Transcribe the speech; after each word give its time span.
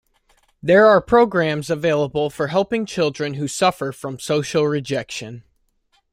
There 0.63 0.87
are 0.87 0.99
programs 0.99 1.69
available 1.69 2.31
for 2.31 2.47
helping 2.47 2.87
children 2.87 3.35
who 3.35 3.47
suffer 3.47 3.91
from 3.91 4.17
social 4.17 4.65
rejection. 4.65 5.43